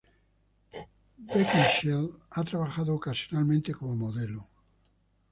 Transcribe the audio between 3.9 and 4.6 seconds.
modelo.